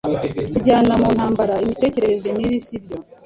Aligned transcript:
Kujyana 0.53 0.93
mu 1.01 1.09
ntambara 1.15 1.53
imitekerereze 1.63 2.27
mibi 2.37 2.57
sibyo 2.65 2.97